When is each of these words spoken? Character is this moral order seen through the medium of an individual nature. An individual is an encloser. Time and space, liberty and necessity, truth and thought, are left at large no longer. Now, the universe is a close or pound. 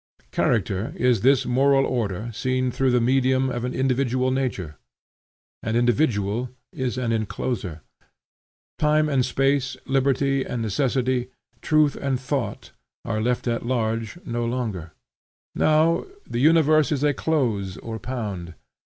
Character 0.31 0.93
is 0.95 1.21
this 1.21 1.45
moral 1.45 1.85
order 1.85 2.31
seen 2.33 2.71
through 2.71 2.89
the 2.89 2.99
medium 2.99 3.51
of 3.51 3.63
an 3.63 3.75
individual 3.75 4.31
nature. 4.31 4.77
An 5.61 5.75
individual 5.75 6.49
is 6.73 6.97
an 6.97 7.11
encloser. 7.11 7.81
Time 8.79 9.07
and 9.07 9.23
space, 9.23 9.77
liberty 9.85 10.43
and 10.43 10.59
necessity, 10.59 11.29
truth 11.61 11.95
and 11.95 12.19
thought, 12.19 12.71
are 13.05 13.21
left 13.21 13.47
at 13.47 13.63
large 13.63 14.17
no 14.25 14.43
longer. 14.43 14.91
Now, 15.53 16.07
the 16.27 16.39
universe 16.41 16.91
is 16.91 17.03
a 17.03 17.13
close 17.13 17.77
or 17.77 17.99
pound. 17.99 18.55